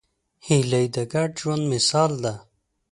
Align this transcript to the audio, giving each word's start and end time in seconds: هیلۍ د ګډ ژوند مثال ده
هیلۍ 0.47 0.85
د 0.95 0.97
ګډ 1.13 1.29
ژوند 1.41 1.63
مثال 1.73 2.11
ده 2.23 2.33